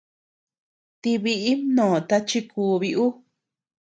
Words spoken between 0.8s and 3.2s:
Tïi biʼi mnoota chi kubi uu.